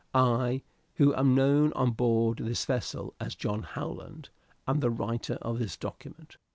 [0.15, 0.63] "I,
[0.95, 4.29] who am known on board this vessel as John Howland,
[4.67, 6.37] am the writer of this document.